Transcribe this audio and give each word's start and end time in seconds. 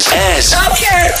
Ez, 0.00 0.12
ez 0.36 0.52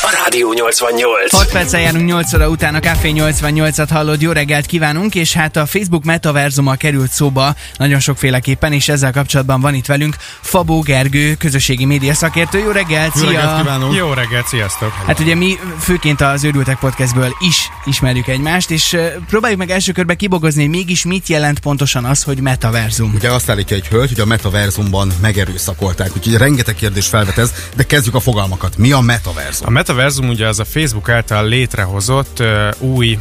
a 0.02 0.22
Rádió 0.24 0.52
88. 0.52 1.32
6 1.32 1.50
perccel 1.50 1.80
járunk 1.80 2.06
8 2.06 2.34
óra 2.34 2.48
után 2.48 2.74
a 2.74 2.80
Café 2.80 3.12
88-at 3.14 3.86
hallod, 3.90 4.20
jó 4.20 4.32
reggelt 4.32 4.66
kívánunk, 4.66 5.14
és 5.14 5.32
hát 5.32 5.56
a 5.56 5.66
Facebook 5.66 6.04
metaverzuma 6.04 6.74
került 6.74 7.10
szóba 7.10 7.54
nagyon 7.76 8.00
sokféleképpen, 8.00 8.72
és 8.72 8.88
ezzel 8.88 9.12
kapcsolatban 9.12 9.60
van 9.60 9.74
itt 9.74 9.86
velünk 9.86 10.16
Fabó 10.40 10.80
Gergő, 10.80 11.34
közösségi 11.34 11.84
média 11.84 12.14
szakértő. 12.14 12.58
Jó 12.58 12.70
reggelt, 12.70 13.12
Jó 13.16 13.24
reggelt 13.24 13.48
szia! 13.48 13.62
kívánunk! 13.62 13.94
Jó 13.94 14.12
reggelt, 14.12 14.46
sziasztok! 14.46 14.92
Hát 15.06 15.18
ugye 15.18 15.34
mi 15.34 15.58
főként 15.80 16.20
az 16.20 16.44
Őrültek 16.44 16.78
Podcastből 16.78 17.34
is 17.48 17.68
ismerjük 17.84 18.28
egymást, 18.28 18.70
és 18.70 18.96
próbáljuk 19.28 19.58
meg 19.58 19.70
első 19.70 19.92
körben 19.92 20.16
kibogozni, 20.16 20.60
hogy 20.60 20.70
mégis 20.70 21.04
mit 21.04 21.26
jelent 21.28 21.58
pontosan 21.58 22.04
az, 22.04 22.22
hogy 22.22 22.40
metaverzum. 22.40 23.12
Ugye 23.14 23.30
azt 23.30 23.50
állítja 23.50 23.76
egy 23.76 23.86
hölgy, 23.86 24.08
hogy 24.08 24.20
a 24.20 24.26
metaverzumban 24.26 25.12
megerőszakolták, 25.20 26.16
úgyhogy 26.16 26.34
rengeteg 26.36 26.74
kérdés 26.74 27.06
felvet 27.06 27.38
ez, 27.38 27.52
de 27.76 27.82
kezdjük 27.82 28.14
a 28.14 28.20
fogalmakat. 28.20 28.69
Mi 28.76 28.92
a 28.92 29.00
metaverzum? 29.00 29.66
A 29.66 29.70
metaverzum 29.70 30.28
ugye 30.28 30.46
az 30.46 30.58
a 30.58 30.64
Facebook 30.64 31.08
által 31.08 31.46
létrehozott 31.46 32.38
uh, 32.40 32.68
új 32.78 33.18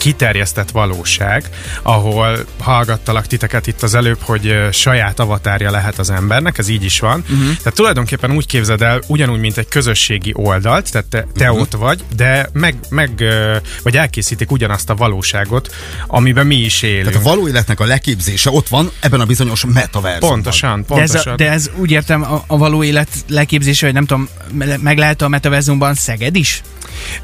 kiterjesztett 0.00 0.70
valóság, 0.70 1.44
ahol 1.82 2.38
hallgattalak 2.58 3.26
titeket 3.26 3.66
itt 3.66 3.82
az 3.82 3.94
előbb, 3.94 4.18
hogy 4.20 4.68
saját 4.72 5.20
avatárja 5.20 5.70
lehet 5.70 5.98
az 5.98 6.10
embernek, 6.10 6.58
ez 6.58 6.68
így 6.68 6.84
is 6.84 7.00
van. 7.00 7.24
Uh-huh. 7.30 7.56
Tehát 7.56 7.74
tulajdonképpen 7.74 8.32
úgy 8.32 8.46
képzeld 8.46 8.82
el, 8.82 9.00
ugyanúgy, 9.06 9.40
mint 9.40 9.56
egy 9.56 9.68
közösségi 9.68 10.32
oldalt, 10.34 10.90
tehát 10.90 11.06
te, 11.06 11.26
te 11.34 11.44
uh-huh. 11.44 11.60
ott 11.60 11.72
vagy, 11.72 12.04
de 12.16 12.48
meg, 12.52 12.74
meg 12.88 13.24
vagy 13.82 13.96
elkészítik 13.96 14.50
ugyanazt 14.50 14.90
a 14.90 14.94
valóságot, 14.94 15.74
amiben 16.06 16.46
mi 16.46 16.56
is 16.56 16.82
élünk. 16.82 17.06
Tehát 17.06 17.26
a 17.26 17.28
való 17.28 17.48
életnek 17.48 17.80
a 17.80 17.84
leképzése 17.84 18.50
ott 18.50 18.68
van 18.68 18.90
ebben 19.00 19.20
a 19.20 19.24
bizonyos 19.24 19.64
metaverzumban. 19.64 20.28
Pontosan, 20.30 20.84
De 20.88 20.94
ez, 20.94 21.10
pontosan. 21.10 21.32
a, 21.32 21.36
de 21.36 21.50
ez 21.50 21.70
úgy 21.76 21.90
értem 21.90 22.22
a, 22.22 22.44
a 22.46 22.56
való 22.56 22.82
élet 22.82 23.08
leképzése, 23.28 23.84
hogy 23.84 23.94
nem 23.94 24.06
tudom, 24.06 24.28
me- 24.52 24.82
meg 24.82 24.98
lehet 24.98 25.22
a 25.22 25.28
metaverzumban 25.28 25.94
Szeged 25.94 26.36
is? 26.36 26.62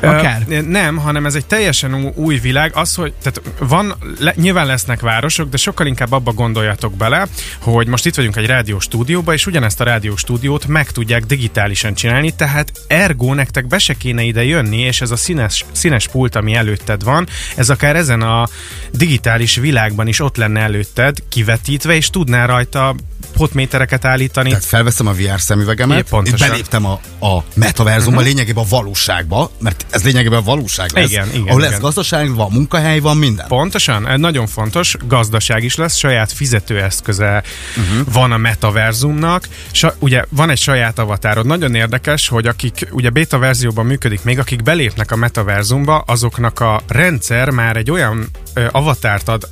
Akár? 0.01 0.45
Ö, 0.49 0.61
nem, 0.61 0.97
hanem 0.97 1.27
ez 1.27 1.35
egy 1.35 1.47
teljesen 1.47 2.13
új 2.15 2.39
világ. 2.39 2.66
Az, 2.75 2.95
hogy 2.95 3.13
tehát 3.23 3.41
van, 3.59 3.95
le, 4.19 4.35
nyilván 4.37 4.67
lesznek 4.67 5.01
városok, 5.01 5.49
de 5.49 5.57
sokkal 5.57 5.87
inkább 5.87 6.13
abba 6.13 6.33
gondoljatok 6.33 6.95
bele, 6.95 7.27
hogy 7.61 7.87
most 7.87 8.07
itt 8.07 8.15
vagyunk 8.15 8.37
egy 8.37 8.47
rádió 8.47 8.81
stúdióba, 8.81 9.33
és 9.33 9.47
ugyanezt 9.47 9.81
a 9.81 9.85
rádió 9.85 10.17
stúdiót 10.17 10.67
meg 10.67 10.91
tudják 10.91 11.25
digitálisan 11.25 11.95
csinálni, 11.95 12.35
tehát 12.35 12.73
ergo 12.87 13.35
nektek 13.35 13.67
be 13.67 13.79
se 13.79 13.95
kéne 13.95 14.23
ide 14.23 14.45
jönni, 14.45 14.81
és 14.81 15.01
ez 15.01 15.11
a 15.11 15.17
színes, 15.17 15.65
színes 15.73 16.09
pult, 16.09 16.35
ami 16.35 16.55
előtted 16.55 17.05
van, 17.05 17.29
ez 17.57 17.71
akár 17.71 17.97
ezen 17.97 18.23
a 18.23 18.49
digitális 18.93 19.57
világban 19.57 20.07
is 20.07 20.21
ott 20.21 20.37
lenne 20.37 20.61
előtted, 20.61 21.19
kivetítve, 21.29 21.95
és 21.95 22.11
tudnál 22.11 22.47
rajta 22.47 22.95
potmétereket 23.37 24.05
állítani. 24.05 24.49
Tehát 24.49 24.65
felveszem 24.65 25.07
a 25.07 25.13
VR 25.13 25.41
szemüvegemet, 25.41 25.99
É, 25.99 26.03
pontosan. 26.11 26.49
beléptem 26.49 26.85
a, 26.85 27.01
a 27.21 27.45
metaverzumba, 27.55 28.19
uh-huh. 28.19 28.33
lényegében 28.33 28.65
a 28.65 28.67
valóságba, 28.69 29.51
mert 29.59 29.87
ez 29.91 30.03
lényegében 30.03 30.39
a 30.39 30.43
valóság 30.43 30.91
lesz. 30.93 31.11
Igen, 31.11 31.29
igen, 31.29 31.47
ahol 31.47 31.61
lesz 31.61 31.69
igen. 31.69 31.81
gazdaság, 31.81 32.35
van 32.35 32.51
munkahely, 32.53 32.99
van 32.99 33.17
minden. 33.17 33.47
Pontosan, 33.49 34.09
ez 34.09 34.19
nagyon 34.19 34.47
fontos, 34.47 34.97
gazdaság 35.07 35.65
is 35.65 35.75
lesz, 35.75 35.97
saját 35.97 36.33
fizetőeszköze 36.33 37.43
uh-huh. 37.77 38.13
van 38.13 38.33
a 38.33 38.37
metaverzumnak, 38.37 39.49
Sa, 39.71 39.95
ugye 39.99 40.25
van 40.29 40.51
egy 40.51 40.59
saját 40.59 40.99
avatárod, 40.99 41.47
nagyon 41.47 41.75
érdekes, 41.75 42.29
hogy 42.29 42.47
akik 42.47 42.89
ugye 42.91 43.11
beta 43.11 43.39
verzióban 43.39 43.87
működik 43.87 44.25
még, 44.25 44.39
akik 44.39 44.63
belépnek 44.63 45.11
a 45.11 45.17
metaverzumba, 45.17 45.99
azoknak 45.99 46.61
a 46.61 46.81
rendszer 46.89 47.51
már 47.51 47.77
egy 47.77 47.91
olyan 47.91 48.29
ö, 48.55 48.67
avatárt 48.71 49.29
ad 49.29 49.49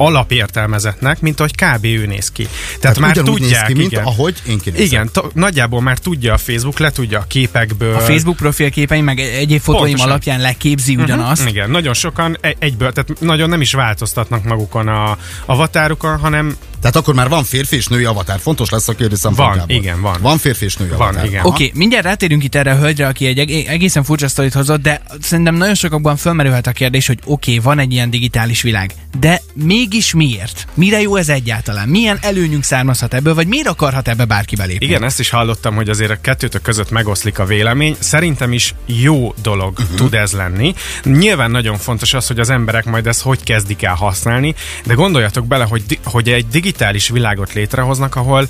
alapértelmezetnek, 0.00 1.20
mint 1.20 1.40
ahogy 1.40 1.54
kb. 1.54 1.84
ő 1.84 2.06
néz 2.06 2.30
ki. 2.30 2.42
Tehát, 2.42 2.80
Tehát 2.80 2.98
már 2.98 3.16
tudják, 3.16 3.50
néz 3.50 3.62
ki, 3.66 3.72
mint 3.74 3.92
igen. 3.92 4.04
ahogy 4.04 4.34
én 4.48 4.58
kinézem. 4.58 4.84
Igen, 4.86 5.10
to- 5.12 5.34
nagyjából 5.34 5.80
már 5.82 5.98
tudja 5.98 6.32
a 6.32 6.36
Facebook, 6.38 6.78
le 6.78 6.90
tudja 6.90 7.18
a 7.18 7.24
képekből. 7.28 7.94
A 7.94 7.98
Facebook 7.98 8.36
profilképeim, 8.36 9.04
meg 9.04 9.18
egyéb 9.18 9.60
fotóim 9.60 9.84
Pontosan. 9.84 10.08
alapján 10.08 10.40
leképzi 10.40 10.96
ugyanazt. 10.96 11.40
Mhm, 11.40 11.50
Igen, 11.50 11.70
nagyon 11.70 11.94
sokan 11.94 12.36
e- 12.40 12.54
egyből, 12.58 12.92
tehát 12.92 13.20
nagyon 13.20 13.48
nem 13.48 13.60
is 13.60 13.72
változtatnak 13.72 14.44
magukon 14.44 14.88
a 14.88 15.16
avatárukon, 15.46 16.18
hanem 16.18 16.56
Tehát 16.80 16.96
akkor 16.96 17.14
már 17.14 17.28
van 17.28 17.44
férfi 17.44 17.76
és 17.76 17.86
női 17.86 18.04
avatár. 18.04 18.38
Fontos 18.40 18.70
lesz 18.70 18.88
a 18.88 18.94
kérdés 18.94 19.18
szempontjából. 19.18 19.76
igen, 19.76 20.00
van. 20.00 20.16
Van 20.20 20.38
férfi 20.38 20.64
és 20.64 20.76
női 20.76 20.88
Van, 20.88 21.00
avatár. 21.00 21.24
igen. 21.24 21.44
Oké, 21.44 21.64
okay, 21.64 21.78
mindjárt 21.78 22.04
rátérünk 22.04 22.44
itt 22.44 22.54
erre 22.54 22.70
a 22.72 22.76
hölgyre, 22.76 23.06
aki 23.06 23.26
egy 23.26 23.38
eg- 23.38 23.68
egészen 23.68 24.04
furcsa 24.04 24.28
sztorit 24.28 24.52
hozott, 24.52 24.82
de 24.82 25.02
szerintem 25.20 25.54
nagyon 25.54 25.74
sokakban 25.74 26.16
fölmerülhet 26.16 26.66
a 26.66 26.72
kérdés, 26.72 27.06
hogy 27.06 27.18
oké, 27.24 27.50
okay, 27.50 27.64
van 27.64 27.78
egy 27.78 27.92
ilyen 27.92 28.10
digitális 28.10 28.62
világ, 28.62 28.94
de 29.20 29.40
mégis 29.54 30.14
miért? 30.14 30.66
Mire 30.74 31.00
jó 31.00 31.16
ez 31.16 31.28
egyáltalán? 31.28 31.88
Milyen 31.88 32.18
előnyünk 32.20 32.64
származhat 32.64 33.14
ebből, 33.14 33.34
vagy 33.34 33.46
miért 33.46 33.68
akarhat 33.68 34.08
ebbe 34.08 34.24
bárki 34.24 34.56
belépni? 34.56 34.86
Igen, 34.86 35.04
ezt 35.04 35.20
is 35.20 35.30
hallottam, 35.30 35.74
hogy 35.74 35.88
azért 35.88 36.10
a 36.10 36.20
kettőtök 36.20 36.62
között 36.62 36.90
megoszlik 36.90 37.38
a 37.38 37.44
vélemény. 37.44 37.96
Szerintem 37.98 38.52
is 38.52 38.74
jó 38.86 39.34
dolog 39.42 39.78
uh-huh. 39.78 39.96
tud 39.96 40.14
ez 40.14 40.32
lenni. 40.32 40.74
Nyilván 41.04 41.50
nagyon 41.50 41.78
fontos 41.78 42.14
az, 42.14 42.26
hogy 42.26 42.38
az 42.40 42.50
emberek 42.50 42.84
majd 42.84 43.06
ezt 43.06 43.22
hogy 43.22 43.42
kezdik 43.42 43.82
el 43.82 43.94
használni, 43.94 44.54
de 44.84 44.94
gondoljatok 44.94 45.46
bele, 45.46 45.64
hogy, 45.64 45.98
hogy 46.04 46.28
egy 46.28 46.46
digitális 46.46 46.69
világot 47.12 47.52
létrehoznak, 47.52 48.16
ahol 48.16 48.48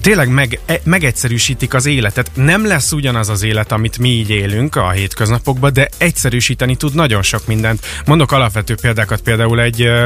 tényleg 0.00 0.28
meg, 0.28 0.58
e, 0.66 0.80
megegyszerűsítik 0.84 1.74
az 1.74 1.86
életet. 1.86 2.30
Nem 2.34 2.66
lesz 2.66 2.92
ugyanaz 2.92 3.28
az 3.28 3.42
élet, 3.42 3.72
amit 3.72 3.98
mi 3.98 4.08
így 4.08 4.30
élünk 4.30 4.76
a 4.76 4.90
hétköznapokban, 4.90 5.72
de 5.72 5.88
egyszerűsíteni 5.98 6.76
tud 6.76 6.94
nagyon 6.94 7.22
sok 7.22 7.46
mindent. 7.46 7.86
Mondok 8.06 8.32
alapvető 8.32 8.74
példákat, 8.80 9.20
például 9.20 9.60
egy 9.60 9.82
ö, 9.82 10.04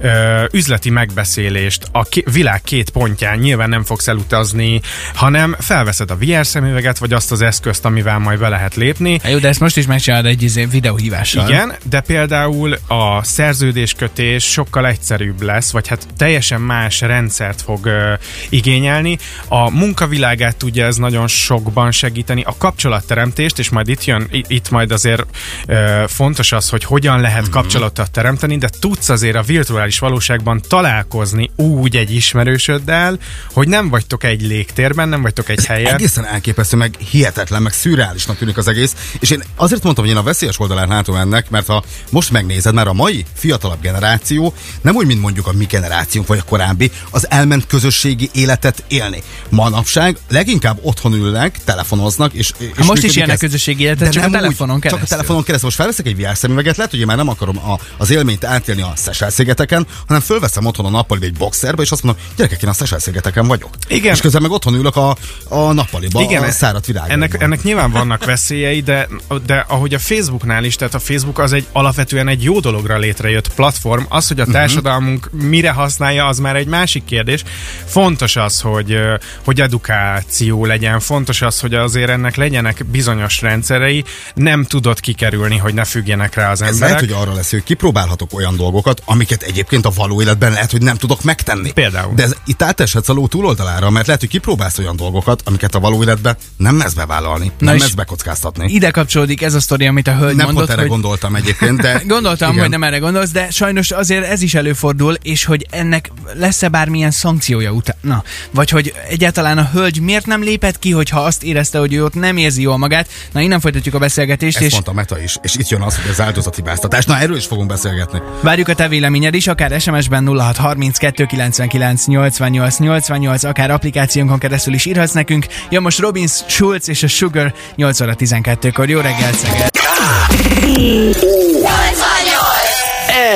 ö, 0.00 0.44
üzleti 0.52 0.90
megbeszélést 0.90 1.88
a 1.92 2.04
ki, 2.04 2.24
világ 2.32 2.62
két 2.62 2.90
pontján 2.90 3.38
nyilván 3.38 3.68
nem 3.68 3.84
fogsz 3.84 4.08
elutazni, 4.08 4.80
hanem 5.14 5.56
felveszed 5.58 6.10
a 6.10 6.16
VR 6.16 6.46
szemüveget, 6.46 6.98
vagy 6.98 7.12
azt 7.12 7.32
az 7.32 7.40
eszközt, 7.40 7.84
amivel 7.84 8.18
majd 8.18 8.38
be 8.38 8.48
lehet 8.48 8.74
lépni, 8.74 9.20
Jó, 9.28 9.38
de 9.38 9.48
ezt 9.48 9.60
most 9.60 9.76
is 9.76 9.86
megcsinálod 9.86 10.26
egy 10.26 10.42
izé, 10.42 10.64
videóhívással. 10.64 11.48
igen, 11.48 11.72
de 11.88 12.00
például 12.00 12.78
a 12.86 13.24
szerződéskötés 13.24 14.44
sokkal 14.44 14.86
egyszerűbb 14.86 15.42
lesz, 15.42 15.70
vagy 15.70 15.88
hát 15.88 16.06
teljesen 16.16 16.60
más 16.60 16.89
rendszert 17.00 17.62
fog 17.62 17.86
ö, 17.86 18.12
igényelni. 18.48 19.18
A 19.48 19.70
munkavilágát 19.70 20.56
tudja 20.56 20.86
ez 20.86 20.96
nagyon 20.96 21.28
sokban 21.28 21.90
segíteni, 21.90 22.42
a 22.42 22.54
kapcsolatteremtést, 22.58 23.58
és 23.58 23.68
majd 23.68 23.88
itt 23.88 24.04
jön, 24.04 24.28
itt 24.30 24.70
majd 24.70 24.92
azért 24.92 25.24
ö, 25.66 26.04
fontos 26.08 26.52
az, 26.52 26.68
hogy 26.68 26.84
hogyan 26.84 27.20
lehet 27.20 27.42
Mhm. 27.42 27.50
kapcsolatot 27.50 28.10
teremteni, 28.10 28.58
de 28.58 28.68
tudsz 28.80 29.08
azért 29.08 29.36
a 29.36 29.42
virtuális 29.42 29.98
valóságban 29.98 30.60
találkozni 30.68 31.50
úgy 31.56 31.96
egy 31.96 32.14
ismerősöddel, 32.14 33.18
hogy 33.52 33.68
nem 33.68 33.88
vagytok 33.88 34.24
egy 34.24 34.42
légtérben, 34.42 35.08
nem 35.08 35.22
vagytok 35.22 35.48
egy 35.48 35.64
helyen. 35.66 35.94
Egészen 35.94 36.26
elképesztő, 36.26 36.76
meg 36.76 36.94
hihetetlen, 37.10 37.62
meg 37.62 37.72
szürreálisnak 37.72 38.36
tűnik 38.38 38.56
az 38.56 38.68
egész. 38.68 38.94
És 39.20 39.30
én 39.30 39.42
azért 39.56 39.82
mondtam, 39.82 40.04
hogy 40.04 40.12
én 40.14 40.20
a 40.20 40.22
veszélyes 40.22 40.58
oldalát 40.58 40.88
látom 40.88 41.14
ennek, 41.16 41.50
mert 41.50 41.66
ha 41.66 41.84
most 42.10 42.30
megnézed, 42.30 42.74
már 42.74 42.86
a 42.88 42.92
mai 42.92 43.24
fiatalabb 43.34 43.80
generáció 43.80 44.54
nem 44.80 44.94
úgy, 44.94 45.06
mint 45.06 45.20
mondjuk 45.20 45.46
a 45.46 45.52
mi 45.52 45.64
generációnk, 45.64 46.26
vagy 46.28 46.38
a 46.38 46.42
korábbi, 46.48 46.79
az 47.10 47.30
elment 47.30 47.66
közösségi 47.66 48.30
életet 48.32 48.84
élni. 48.88 49.22
Manapság 49.48 50.16
leginkább 50.28 50.78
otthon 50.82 51.12
ülnek, 51.14 51.58
telefonoznak, 51.64 52.32
és, 52.32 52.52
és 52.58 52.86
most 52.86 53.02
is 53.02 53.16
ez. 53.16 53.38
közösségi 53.38 53.82
életet, 53.82 54.04
De 54.06 54.10
csak 54.10 54.22
a 54.24 54.28
nem 54.28 54.34
úgy, 54.34 54.40
telefonon 54.40 54.74
Csak 54.80 54.84
a 54.84 54.94
keresztül. 54.94 55.08
telefonon 55.16 55.42
keresztül. 55.42 55.68
Most 55.68 55.76
felveszek 55.80 56.06
egy 56.06 56.16
VR 56.16 56.36
szemüveget, 56.36 56.76
lehet, 56.76 56.90
hogy 56.90 57.00
én 57.00 57.06
már 57.06 57.16
nem 57.16 57.28
akarom 57.28 57.58
a, 57.58 57.78
az 57.96 58.10
élményt 58.10 58.44
átélni 58.44 58.82
a 58.82 58.92
Seychelles 58.96 59.34
szigeteken, 59.34 59.86
hanem 60.06 60.22
fölveszem 60.22 60.66
otthon 60.66 60.86
a 60.86 60.90
nappaliba 60.90 61.26
egy 61.26 61.32
boxerbe, 61.34 61.82
és 61.82 61.90
azt 61.90 62.02
mondom, 62.02 62.22
gyerekek, 62.36 62.62
én 62.62 62.68
a 62.68 62.72
Seychelles 62.72 63.02
szigeteken 63.04 63.46
vagyok. 63.46 63.70
Igen. 63.88 64.14
És 64.14 64.20
közben 64.20 64.42
meg 64.42 64.50
otthon 64.50 64.74
ülök 64.74 64.96
a, 64.96 65.16
a 65.48 65.72
nappaliba, 65.72 66.20
Igen, 66.22 66.42
a 66.42 66.50
száradt 66.50 66.86
virágban. 66.86 67.10
ennek, 67.12 67.42
ennek 67.42 67.62
nyilván 67.62 67.90
vannak 67.90 68.24
veszélyei, 68.24 68.80
de, 68.80 69.08
de 69.46 69.64
ahogy 69.68 69.94
a 69.94 69.98
Facebooknál 69.98 70.64
is, 70.64 70.76
tehát 70.76 70.94
a 70.94 70.98
Facebook 70.98 71.38
az 71.38 71.52
egy 71.52 71.66
alapvetően 71.72 72.28
egy 72.28 72.42
jó 72.42 72.60
dologra 72.60 72.98
létrejött 72.98 73.54
platform. 73.54 74.02
Az, 74.08 74.28
hogy 74.28 74.40
a 74.40 74.42
Mhm. 74.42 74.52
társadalmunk 74.52 75.30
mire 75.32 75.70
használja, 75.70 76.26
az 76.26 76.38
már 76.38 76.56
egy 76.56 76.66
másik 76.70 77.04
kérdés. 77.04 77.42
Fontos 77.84 78.36
az, 78.36 78.60
hogy, 78.60 78.98
hogy 79.44 79.60
edukáció 79.60 80.64
legyen, 80.64 81.00
fontos 81.00 81.42
az, 81.42 81.60
hogy 81.60 81.74
azért 81.74 82.10
ennek 82.10 82.36
legyenek 82.36 82.84
bizonyos 82.90 83.40
rendszerei, 83.40 84.04
nem 84.34 84.64
tudod 84.64 85.00
kikerülni, 85.00 85.56
hogy 85.56 85.74
ne 85.74 85.84
függjenek 85.84 86.34
rá 86.34 86.50
az 86.50 86.62
Ez 86.62 86.68
emberek. 86.68 86.88
lehet, 86.94 87.14
hogy 87.14 87.22
arra 87.22 87.34
lesz, 87.34 87.50
hogy 87.50 87.62
kipróbálhatok 87.62 88.34
olyan 88.34 88.56
dolgokat, 88.56 89.02
amiket 89.04 89.42
egyébként 89.42 89.86
a 89.86 89.90
való 89.94 90.22
életben 90.22 90.52
lehet, 90.52 90.70
hogy 90.70 90.82
nem 90.82 90.96
tudok 90.96 91.22
megtenni. 91.22 91.72
Például. 91.72 92.14
De 92.14 92.22
ez, 92.22 92.34
itt 92.46 92.62
áteshetsz 92.62 93.08
a 93.08 93.12
ló 93.12 93.26
túloldalára, 93.26 93.90
mert 93.90 94.06
lehet, 94.06 94.20
hogy 94.20 94.30
kipróbálsz 94.30 94.78
olyan 94.78 94.96
dolgokat, 94.96 95.42
amiket 95.44 95.74
a 95.74 95.80
való 95.80 96.02
életben 96.02 96.36
nem 96.56 96.74
mersz 96.74 96.92
bevállalni, 96.92 97.52
Na 97.58 97.66
nem 97.66 97.76
mersz 97.76 97.92
bekockáztatni. 97.92 98.72
Ide 98.72 98.90
kapcsolódik 98.90 99.42
ez 99.42 99.54
a 99.54 99.60
sztori, 99.60 99.86
amit 99.86 100.06
a 100.06 100.16
hölgy 100.16 100.36
Nem 100.36 100.44
mondott, 100.44 100.54
pont 100.54 100.70
erre 100.70 100.80
hogy... 100.80 100.90
gondoltam 100.90 101.34
egyébként, 101.34 101.80
de... 101.80 102.02
Gondoltam, 102.06 102.48
igen. 102.48 102.60
hogy 102.60 102.70
nem 102.70 102.82
erre 102.82 102.98
gondolsz, 102.98 103.30
de 103.30 103.50
sajnos 103.50 103.90
azért 103.90 104.24
ez 104.24 104.42
is 104.42 104.54
előfordul, 104.54 105.14
és 105.22 105.44
hogy 105.44 105.66
ennek 105.70 106.10
lesz 106.34 106.59
lesz-e 106.60 106.78
bármilyen 106.78 107.10
szankciója 107.10 107.70
után? 107.70 107.96
Na, 108.00 108.22
vagy 108.50 108.70
hogy 108.70 108.94
egyáltalán 109.08 109.58
a 109.58 109.68
hölgy 109.72 110.00
miért 110.00 110.26
nem 110.26 110.42
lépett 110.42 110.78
ki, 110.78 110.90
hogyha 110.90 111.20
azt 111.20 111.42
érezte, 111.42 111.78
hogy 111.78 111.94
ő 111.94 112.04
ott 112.04 112.14
nem 112.14 112.36
érzi 112.36 112.62
jól 112.62 112.78
magát? 112.78 113.08
Na, 113.32 113.40
innen 113.40 113.60
folytatjuk 113.60 113.94
a 113.94 113.98
beszélgetést, 113.98 114.56
Ezt 114.56 114.66
és 114.66 114.72
mondta 114.72 114.92
Meta 114.92 115.22
is, 115.22 115.36
és 115.42 115.54
itt 115.56 115.68
jön 115.68 115.80
az, 115.80 115.96
hogy 115.96 116.10
az 116.10 116.20
áldozathibáztatás. 116.20 117.04
Na, 117.04 117.18
erről 117.18 117.36
is 117.36 117.46
fogunk 117.46 117.68
beszélgetni. 117.68 118.20
várjuk 118.42 118.68
a 118.68 118.74
te 118.74 118.88
véleményed 118.88 119.34
is, 119.34 119.46
akár 119.46 119.80
SMS-ben 119.80 120.26
0632 120.26 121.26
99 121.26 122.06
88 122.06 122.78
88, 122.78 123.44
akár 123.44 123.70
applikációnkon 123.70 124.38
keresztül 124.38 124.74
is 124.74 124.84
írhatsz 124.84 125.12
nekünk. 125.12 125.46
Jön 125.70 125.82
most 125.82 125.98
Robin 125.98 126.26
Schulz 126.26 126.88
és 126.88 127.02
a 127.02 127.08
Sugar 127.08 127.54
8 127.76 128.00
óra 128.00 128.14
12-kor. 128.18 128.88
Jó 128.88 129.00
reggelt, 129.00 129.36
Szeged! 129.36 129.68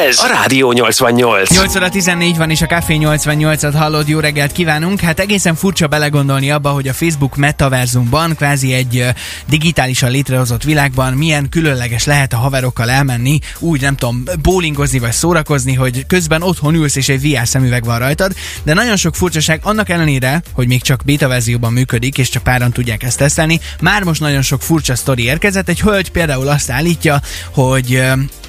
Ez 0.08 0.18
a 0.18 0.26
Rádió 0.26 0.72
88. 0.72 1.50
8 1.50 1.76
óra 1.76 1.88
14 1.88 2.36
van, 2.36 2.50
és 2.50 2.62
a 2.62 2.66
Café 2.66 2.98
88-at 3.00 3.72
hallod, 3.76 4.08
jó 4.08 4.18
reggelt 4.18 4.52
kívánunk. 4.52 5.00
Hát 5.00 5.20
egészen 5.20 5.54
furcsa 5.54 5.86
belegondolni 5.86 6.50
abba, 6.50 6.70
hogy 6.70 6.88
a 6.88 6.92
Facebook 6.92 7.36
metaverzumban, 7.36 8.34
kvázi 8.36 8.72
egy 8.72 9.06
digitálisan 9.48 10.10
létrehozott 10.10 10.62
világban 10.62 11.12
milyen 11.12 11.48
különleges 11.48 12.04
lehet 12.04 12.32
a 12.32 12.36
haverokkal 12.36 12.90
elmenni, 12.90 13.38
úgy 13.58 13.80
nem 13.80 13.96
tudom, 13.96 14.22
bowlingozni 14.42 14.98
vagy 14.98 15.12
szórakozni, 15.12 15.74
hogy 15.74 16.06
közben 16.06 16.42
otthon 16.42 16.74
ülsz 16.74 16.96
és 16.96 17.08
egy 17.08 17.30
VR 17.30 17.46
szemüveg 17.48 17.84
van 17.84 17.98
rajtad, 17.98 18.32
de 18.62 18.74
nagyon 18.74 18.96
sok 18.96 19.14
furcsaság 19.14 19.60
annak 19.62 19.88
ellenére, 19.88 20.42
hogy 20.52 20.66
még 20.66 20.82
csak 20.82 21.02
beta 21.04 21.28
verzióban 21.28 21.72
működik, 21.72 22.18
és 22.18 22.28
csak 22.28 22.42
páran 22.42 22.72
tudják 22.72 23.02
ezt 23.02 23.18
tesztelni, 23.18 23.60
már 23.80 24.02
most 24.02 24.20
nagyon 24.20 24.42
sok 24.42 24.62
furcsa 24.62 24.94
sztori 24.94 25.24
érkezett. 25.24 25.68
Egy 25.68 25.80
hölgy 25.80 26.10
például 26.10 26.48
azt 26.48 26.70
állítja, 26.70 27.20
hogy 27.50 28.02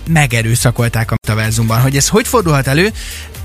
megerőszakolták 0.08 1.12
a 1.12 1.16
metaverzumban. 1.22 1.82
Hogy 1.82 1.96
ez 1.96 2.08
hogy 2.08 2.28
fordulhat 2.28 2.68
elő? 2.68 2.94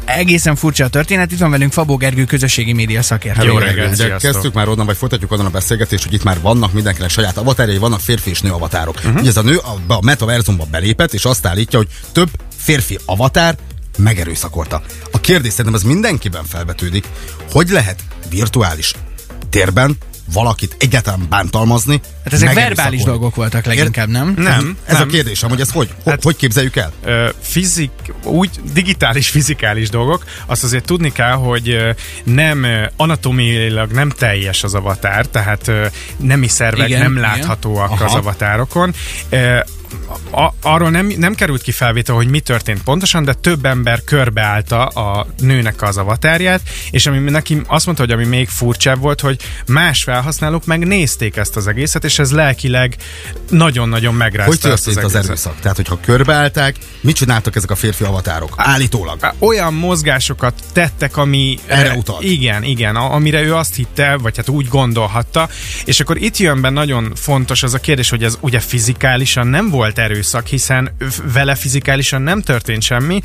Egészen 0.05 0.57
furcsa 0.57 0.85
a 0.85 0.89
történet. 0.89 1.33
Itt 1.33 1.39
van 1.39 1.51
velünk 1.51 1.73
Fabó 1.73 1.97
Gergő, 1.97 2.25
közösségi 2.25 2.73
média 2.73 3.03
szakértő. 3.03 3.47
Jó 3.47 3.59
reggelt, 3.59 3.95
sziasztok. 3.95 4.19
kezdtük 4.19 4.55
már 4.55 4.69
onnan, 4.69 4.87
vagy 4.87 4.97
folytatjuk 4.97 5.33
onnan 5.33 5.47
a 5.47 5.51
beszélgetést, 5.51 6.03
hogy 6.05 6.12
itt 6.12 6.23
már 6.23 6.41
vannak 6.41 6.73
mindenkinek 6.73 7.11
saját 7.11 7.37
avatarjai, 7.37 7.79
vannak 7.79 8.01
férfi 8.01 8.31
és 8.31 8.41
nő 8.41 8.51
avatárok. 8.51 8.97
Uh-huh. 8.97 9.21
Ugye 9.21 9.29
ez 9.29 9.37
a 9.37 9.43
nő 9.43 9.57
a, 9.57 9.93
a 9.93 10.01
metaverzumba 10.03 10.67
belépett, 10.71 11.12
és 11.12 11.25
azt 11.25 11.47
állítja, 11.47 11.79
hogy 11.79 11.89
több 12.12 12.29
férfi 12.57 12.99
avatár 13.05 13.56
megerőszakolta. 13.99 14.83
A 15.11 15.21
kérdés 15.21 15.51
szerintem 15.51 15.75
ez 15.75 15.83
mindenkiben 15.83 16.45
felvetődik, 16.45 17.09
hogy 17.53 17.69
lehet 17.69 18.01
virtuális 18.31 18.95
térben 19.51 19.97
valakit 20.32 20.77
egyáltalán 20.79 21.27
bántalmazni. 21.29 22.00
Hát 22.25 22.32
ezek 22.32 22.55
verbális 22.55 23.03
dolgok 23.03 23.35
voltak 23.35 23.65
leginkább, 23.65 24.09
nem? 24.09 24.35
Nem, 24.37 24.77
Ez 24.85 24.93
nem. 24.99 25.09
a 25.09 25.11
kérdésem, 25.11 25.49
hogy 25.49 25.61
ezt 25.61 25.71
hogy, 25.71 25.88
hogy, 26.03 26.12
Hát- 26.12 26.23
hogy 26.23 26.37
képzeljük 26.37 26.77
el? 26.77 26.93
Fizik, 27.41 27.91
úgy 28.25 28.50
digitális, 28.73 29.29
fizikális 29.29 29.88
dolgok, 29.88 30.25
azt 30.47 30.65
azért 30.65 30.85
tudni 30.85 31.12
kell, 31.12 31.32
hogy 31.32 31.77
nem 32.25 32.67
anatomiailag 32.97 33.91
nem 33.91 34.09
teljes 34.11 34.62
az 34.62 34.75
avatár, 34.75 35.27
tehát 35.27 35.71
nemi 36.17 36.49
szervek 36.49 36.88
Igen, 36.88 37.00
nem 37.00 37.11
igen. 37.11 37.23
láthatóak 37.23 37.91
Aha. 37.91 38.05
az 38.05 38.15
avatárokon. 38.15 38.94
A, 40.31 40.53
arról 40.63 40.91
nem, 40.91 41.13
nem 41.17 41.35
került 41.35 41.63
ki 41.63 41.73
felvétel, 41.73 42.15
hogy 42.15 42.29
mi 42.29 42.41
történt 42.41 42.83
pontosan, 42.83 43.25
de 43.25 43.33
több 43.33 43.65
ember 43.65 44.05
körbeállta 44.05 44.87
a 44.87 45.27
nőnek 45.39 45.83
az 45.83 45.97
avatárját, 45.97 46.61
és 46.91 47.07
ami 47.07 47.19
neki 47.19 47.63
azt 47.67 47.85
mondta, 47.87 48.05
hogy 48.05 48.13
ami 48.13 48.25
még 48.25 48.49
furcsább 48.49 49.01
volt, 49.01 49.21
hogy 49.21 49.41
más 49.67 50.03
felhasználók 50.03 50.67
megnézték 50.67 51.37
ezt 51.37 51.57
az 51.57 51.67
egészet, 51.67 52.05
és 52.05 52.19
ez 52.19 52.33
lelkileg 52.33 52.97
nagyon-nagyon 53.49 54.15
megrázta 54.15 54.51
Hogy 54.51 54.61
történt 54.61 54.97
az 54.97 55.05
egészet. 55.05 55.25
erőszak? 55.25 55.61
Tehát, 55.61 55.77
hogyha 55.77 56.01
körbeállták, 56.01 56.77
mit 57.01 57.17
csináltak 57.17 57.57
ezek 57.57 57.71
a 57.71 57.75
férfi 57.75 58.05
avatárok? 58.05 58.55
Állítólag. 58.57 59.35
olyan 59.39 59.75
mozgásokat 59.75 60.55
tettek, 60.73 61.17
ami... 61.17 61.59
Erre 61.67 61.91
eh, 61.91 61.97
utalt. 61.97 62.23
Igen, 62.23 62.63
igen, 62.63 62.97
amire 62.97 63.43
ő 63.43 63.55
azt 63.55 63.75
hitte, 63.75 64.17
vagy 64.17 64.37
hát 64.37 64.49
úgy 64.49 64.69
gondolhatta, 64.69 65.49
és 65.85 66.01
akkor 66.01 66.17
itt 66.17 66.37
jön 66.37 66.61
be 66.61 66.71
nagyon 66.71 67.13
fontos 67.15 67.63
az 67.63 67.75
a 67.75 67.79
kérdés, 67.79 68.09
hogy 68.11 68.25
ez 68.25 68.39
ugye 68.41 68.61
fizikálisan 68.61 69.47
nem 69.47 69.71
volt 69.71 69.80
erőszak, 69.88 70.47
hiszen 70.47 70.97
vele 71.32 71.55
fizikálisan 71.55 72.23
nem 72.23 72.43
történt 72.43 72.82
semmi, 72.82 73.21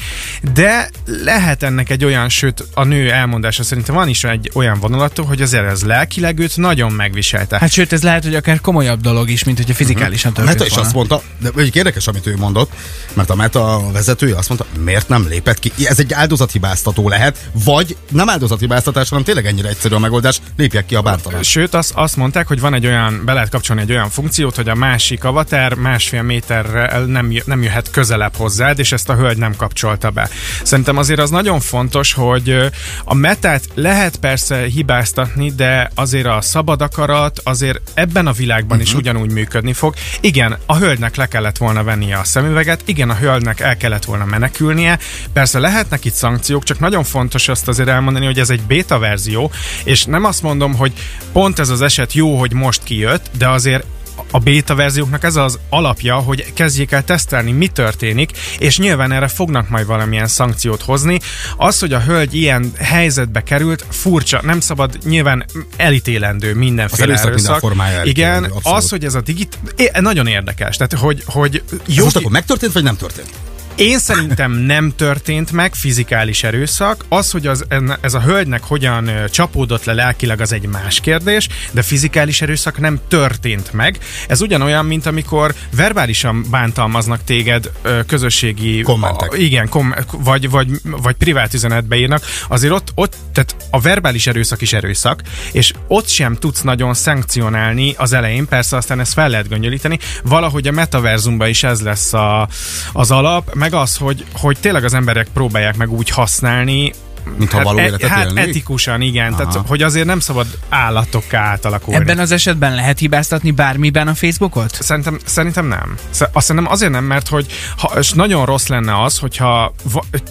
de 0.54 0.90
lehet 1.24 1.64
ennek 1.64 1.90
egy 1.90 2.06
olyan, 2.06 2.30
sőt 2.30 2.68
a 2.74 2.84
nő 2.84 3.12
elmondása 3.12 3.64
szerint 3.64 3.88
van 3.88 4.08
is 4.08 4.24
egy 4.24 4.52
olyan 4.54 4.80
vonulatú, 4.80 5.24
hogy 5.24 5.42
azért 5.42 5.66
ez 5.66 5.84
lelkileg 5.84 6.40
őt 6.40 6.58
nagyon 6.58 6.92
megviselte. 6.92 7.58
Hát 7.60 7.72
sőt, 7.72 7.94
ez 7.94 8.04
lehet, 8.04 8.24
hogy 8.24 8.36
akár 8.36 8.62
komolyabb 8.62 9.02
dolog 9.02 9.30
is, 9.30 9.44
mint 9.44 9.58
hogyha 9.58 9.74
fizikálisan 9.74 10.32
A 10.32 10.36
történt 10.36 10.58
Meta 10.58 10.66
is 10.66 10.74
volna. 10.74 10.86
azt 10.86 10.96
mondta, 10.96 11.22
de 11.40 11.62
egy 11.62 11.76
érdekes, 11.76 12.08
amit 12.08 12.28
ő 12.28 12.36
mondott, 12.38 12.72
mert 13.14 13.30
a 13.30 13.36
Meta 13.36 13.92
vezetője 13.92 14.36
azt 14.36 14.50
mondta, 14.50 14.68
miért 14.80 15.10
nem 15.10 15.28
lépett 15.28 15.60
ki? 15.60 15.72
Ez 15.86 16.00
egy 16.00 16.14
áldozathibáztató 16.14 17.10
lehet, 17.10 17.50
vagy 17.64 17.98
nem 18.12 18.30
áldozathibáztatás, 18.30 19.10
hanem 19.10 19.24
tényleg 19.24 19.46
ennyire 19.46 19.70
egyszerű 19.70 19.96
a 19.96 20.00
megoldás, 20.00 20.40
lépjek 20.58 20.86
ki 20.86 20.96
a 20.96 21.02
bántalás. 21.02 21.50
Sőt, 21.50 21.74
azt, 21.74 21.92
azt 21.96 22.16
mondták, 22.16 22.48
hogy 22.48 22.60
van 22.60 22.74
egy 22.74 22.86
olyan, 22.86 23.22
be 23.26 23.34
lehet 23.34 23.50
kapcsolni 23.50 23.82
egy 23.82 23.92
olyan 23.92 24.10
funkciót, 24.10 24.56
hogy 24.56 24.70
a 24.70 24.76
másik 24.76 25.24
avatár 25.24 25.74
másfél 25.74 26.22
méterrel 26.48 27.06
nem, 27.06 27.34
nem 27.46 27.64
jöhet 27.64 27.92
közelebb 27.92 28.36
hozzád, 28.36 28.80
és 28.80 28.92
ezt 28.92 29.10
a 29.10 29.16
hölgy 29.16 29.38
nem 29.38 29.56
kapcsolta 29.56 30.10
be. 30.10 30.30
Szerintem 30.64 30.98
azért 30.98 31.20
az 31.20 31.30
nagyon 31.30 31.60
fontos, 31.60 32.14
hogy 32.14 32.72
a 33.04 33.14
metát 33.14 33.64
lehet 33.74 34.18
persze 34.18 34.58
hibáztatni, 34.58 35.52
de 35.52 35.92
azért 35.96 36.26
a 36.26 36.42
szabad 36.42 36.82
akarat 36.82 37.42
azért 37.44 37.92
ebben 37.94 38.28
a 38.28 38.32
világban 38.32 38.78
uh-huh. 38.78 38.92
is 38.92 38.94
ugyanúgy 38.94 39.32
működni 39.32 39.74
fog. 39.74 39.94
Igen, 40.22 40.58
a 40.66 40.78
hölgynek 40.78 41.16
le 41.16 41.26
kellett 41.26 41.58
volna 41.58 41.84
vennie 41.84 42.18
a 42.18 42.24
szemüveget, 42.24 42.82
igen, 42.86 43.10
a 43.10 43.16
hölgynek 43.16 43.60
el 43.60 43.78
kellett 43.78 44.06
volna 44.06 44.26
menekülnie, 44.26 45.00
persze 45.34 45.60
lehetnek 45.60 46.06
itt 46.06 46.14
szankciók, 46.14 46.64
csak 46.64 46.80
nagyon 46.80 47.04
fontos 47.04 47.48
azt 47.48 47.68
azért 47.68 47.90
elmondani, 47.90 48.26
hogy 48.26 48.40
ez 48.40 48.50
egy 48.50 48.62
beta 48.62 49.00
verzió, 49.00 49.52
és 49.84 50.06
nem 50.06 50.26
azt 50.26 50.42
mondom, 50.42 50.76
hogy 50.76 50.94
pont 51.32 51.60
ez 51.60 51.70
az 51.70 51.82
eset 51.82 52.14
jó, 52.14 52.38
hogy 52.38 52.54
most 52.54 52.84
kijött, 52.84 53.30
de 53.38 53.48
azért 53.48 53.86
a 54.32 54.40
beta 54.40 54.76
verzióknak 54.76 55.24
ez 55.24 55.36
az 55.36 55.60
alapja, 55.70 56.16
hogy 56.16 56.54
kezdjék 56.54 56.92
el 56.92 57.04
tesztelni, 57.04 57.52
mi 57.52 57.68
történik, 57.68 58.32
és 58.60 58.78
nyilván 58.78 59.12
erre 59.12 59.28
fognak 59.28 59.70
majd 59.70 59.86
valamilyen 59.86 60.28
szankciót 60.28 60.82
hozni. 60.82 61.20
Az, 61.58 61.80
hogy 61.80 61.94
a 61.94 62.00
hölgy 62.00 62.34
ilyen 62.34 62.72
helyzetbe 62.78 63.44
került, 63.44 63.86
furcsa, 63.90 64.42
nem 64.44 64.60
szabad 64.60 64.98
nyilván 65.04 65.46
elítélendő 65.78 66.50
Az 66.50 66.56
mindenféle 66.56 67.14
erőszak 67.14 67.36
minden 67.36 67.60
formája 67.60 68.04
Igen, 68.04 68.44
abszolút. 68.44 68.66
az, 68.66 68.90
hogy 68.90 69.06
ez 69.06 69.16
a 69.16 69.22
digit... 69.22 69.58
É, 69.76 69.92
nagyon 70.00 70.28
érdekes, 70.28 70.78
tehát 70.78 70.94
hogy, 70.94 71.24
hogy 71.26 71.64
jogi... 71.88 72.02
most 72.02 72.16
akkor 72.16 72.32
megtörtént, 72.32 72.74
vagy 72.74 72.84
nem 72.84 72.98
történt? 72.98 73.30
Én 73.76 74.00
szerintem 74.00 74.52
nem 74.52 74.94
történt 74.96 75.52
meg 75.52 75.74
fizikális 75.74 76.44
erőszak. 76.44 77.06
Az, 77.10 77.32
hogy 77.32 77.48
az, 77.48 77.66
ez 78.02 78.14
a 78.14 78.22
hölgynek 78.22 78.64
hogyan 78.64 79.10
csapódott 79.32 79.84
le 79.84 79.94
lelkileg, 79.94 80.42
az 80.42 80.52
egy 80.52 80.68
más 80.68 81.00
kérdés, 81.00 81.48
de 81.72 81.82
fizikális 81.82 82.42
erőszak 82.42 82.80
nem 82.80 83.00
történt 83.08 83.74
meg. 83.74 83.98
Ez 84.28 84.42
ugyanolyan, 84.42 84.86
mint 84.86 85.06
amikor 85.06 85.54
verbálisan 85.76 86.46
bántalmaznak 86.50 87.24
téged 87.24 87.72
közösségi... 88.08 88.82
Kommentek. 88.82 89.34
A, 89.34 89.36
igen, 89.36 89.70
kom, 89.70 89.96
vagy, 90.12 90.50
vagy, 90.50 90.70
vagy 90.84 91.16
privát 91.16 91.54
üzenetbe 91.54 91.96
írnak. 91.96 92.24
Azért 92.48 92.74
ott, 92.74 92.92
ott, 92.96 93.16
tehát 93.34 93.56
a 93.70 93.80
verbális 93.80 94.28
erőszak 94.28 94.62
is 94.62 94.74
erőszak, 94.74 95.22
és 95.52 95.74
ott 95.88 96.08
sem 96.08 96.36
tudsz 96.36 96.62
nagyon 96.62 96.94
szankcionálni 96.94 97.94
az 97.98 98.14
elején, 98.14 98.48
persze 98.48 98.78
aztán 98.78 99.00
ezt 99.00 99.14
fel 99.14 99.30
lehet 99.30 99.48
göngyölíteni. 99.48 100.00
Valahogy 100.24 100.68
a 100.68 100.72
metaverzumban 100.72 101.48
is 101.48 101.64
ez 101.64 101.82
lesz 101.82 102.14
a, 102.14 102.48
az 102.94 103.12
alap, 103.12 103.54
meg 103.72 103.82
az, 103.82 103.98
hogy, 103.98 104.26
hogy 104.34 104.58
tényleg 104.60 104.84
az 104.84 104.94
emberek 104.94 105.28
próbálják 105.34 105.78
meg 105.78 105.92
úgy 105.92 106.10
használni, 106.10 106.94
Mintha 107.38 107.64
való 107.64 107.80
életet 107.80 108.10
hát 108.10 108.26
élnék? 108.26 108.48
etikusan, 108.48 109.02
igen. 109.02 109.34
Aha. 109.34 109.38
Tehát, 109.38 109.68
hogy 109.68 109.82
azért 109.82 110.06
nem 110.06 110.20
szabad 110.20 110.48
állatokká 110.70 111.42
átalakulni. 111.42 112.00
Ebben 112.00 112.20
az 112.20 112.32
esetben 112.32 112.76
lehet 112.76 113.00
hibáztatni 113.00 113.52
bármiben 113.52 114.08
a 114.08 114.14
Facebookot? 114.14 114.78
Szerintem, 114.82 115.20
szerintem 115.26 115.68
nem. 115.68 115.96
Azt 116.32 116.46
szerintem 116.46 116.72
azért 116.72 116.92
nem, 116.92 117.04
mert 117.04 117.28
hogy 117.28 117.46
ha, 117.78 118.00
és 118.00 118.12
nagyon 118.12 118.46
rossz 118.46 118.68
lenne 118.68 119.04
az, 119.04 119.18
hogyha 119.18 119.74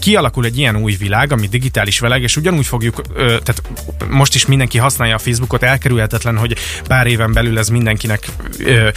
kialakul 0.00 0.44
egy 0.44 0.58
ilyen 0.58 0.76
új 0.76 0.94
világ, 0.94 1.32
ami 1.32 1.46
digitális 1.46 2.00
világ, 2.00 2.22
és 2.22 2.36
ugyanúgy 2.36 2.66
fogjuk, 2.66 3.02
ö, 3.14 3.24
tehát 3.26 3.62
most 4.10 4.34
is 4.34 4.46
mindenki 4.46 4.78
használja 4.78 5.14
a 5.14 5.18
Facebookot, 5.18 5.62
elkerülhetetlen, 5.62 6.38
hogy 6.38 6.56
pár 6.88 7.06
éven 7.06 7.32
belül 7.32 7.58
ez 7.58 7.68
mindenkinek 7.68 8.28
ö, 8.58 8.88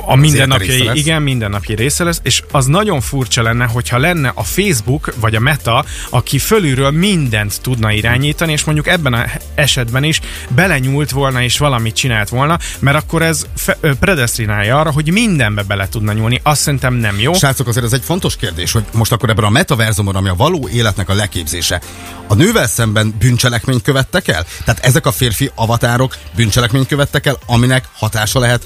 a 0.00 0.14
mindennapjai, 0.14 0.90
igen, 0.92 1.22
mindennapi 1.22 1.74
része 1.74 2.04
lesz, 2.04 2.20
és 2.22 2.42
az 2.50 2.66
nagyon 2.66 3.00
furcsa 3.00 3.42
lenne, 3.42 3.64
hogyha 3.64 3.98
lenne 3.98 4.32
a 4.34 4.42
Facebook 4.42 5.14
vagy 5.20 5.34
a 5.34 5.40
Meta, 5.40 5.84
aki 6.10 6.38
fölülről 6.38 6.90
mindent 6.90 7.60
tudna 7.60 7.92
irányítani, 7.92 8.52
és 8.52 8.64
mondjuk 8.64 8.86
ebben 8.86 9.14
az 9.14 9.24
esetben 9.54 10.04
is 10.04 10.20
belenyúlt 10.48 11.10
volna 11.10 11.42
és 11.42 11.58
valamit 11.58 11.94
csinált 11.94 12.28
volna, 12.28 12.58
mert 12.78 12.96
akkor 12.96 13.22
ez 13.22 13.46
fe, 13.56 13.76
ö, 13.80 13.94
predestinálja 13.94 14.80
arra, 14.80 14.92
hogy 14.92 15.12
mindenbe 15.12 15.62
bele 15.62 15.88
tudna 15.88 16.12
nyúlni. 16.12 16.40
Azt 16.42 16.60
szerintem 16.60 16.94
nem 16.94 17.20
jó. 17.20 17.32
Srácok, 17.32 17.66
azért 17.66 17.84
ez 17.84 17.92
egy 17.92 18.02
fontos 18.04 18.36
kérdés, 18.36 18.72
hogy 18.72 18.84
most 18.92 19.12
akkor 19.12 19.30
ebben 19.30 19.44
a 19.44 19.50
metaverzumon, 19.50 20.16
ami 20.16 20.28
a 20.28 20.34
való 20.34 20.68
életnek 20.72 21.08
a 21.08 21.14
leképzése, 21.14 21.80
a 22.26 22.34
nővel 22.34 22.66
szemben 22.66 23.14
bűncselekményt 23.18 23.82
követtek 23.82 24.28
el? 24.28 24.44
Tehát 24.64 24.84
ezek 24.84 25.06
a 25.06 25.12
férfi 25.12 25.50
avatárok 25.54 26.16
bűncselekményt 26.36 26.86
követtek 26.86 27.26
el, 27.26 27.38
aminek 27.46 27.84
hatása 27.92 28.38
lehet 28.38 28.62